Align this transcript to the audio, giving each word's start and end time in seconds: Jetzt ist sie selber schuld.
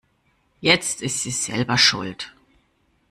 Jetzt 0.61 1.03
ist 1.03 1.21
sie 1.21 1.29
selber 1.29 1.77
schuld. 1.77 2.33